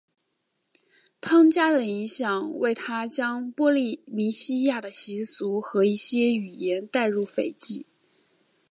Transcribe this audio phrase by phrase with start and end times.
[1.21, 7.85] 汤加的影响为他将波利尼西亚的习俗和一些语言带入斐济。